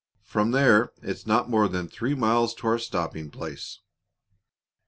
"From 0.23 0.49
there, 0.49 0.93
it's 1.03 1.27
not 1.27 1.47
more 1.51 1.67
than 1.67 1.87
three 1.87 2.15
miles 2.15 2.55
to 2.55 2.65
our 2.65 2.79
stopping 2.79 3.29
place." 3.29 3.81